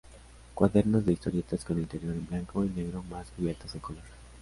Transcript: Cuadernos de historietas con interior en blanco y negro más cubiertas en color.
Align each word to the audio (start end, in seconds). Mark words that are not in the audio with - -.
Cuadernos 0.55 1.05
de 1.05 1.13
historietas 1.13 1.63
con 1.63 1.77
interior 1.77 2.15
en 2.15 2.25
blanco 2.25 2.65
y 2.65 2.69
negro 2.69 3.03
más 3.03 3.29
cubiertas 3.37 3.75
en 3.75 3.81
color. 3.81 4.03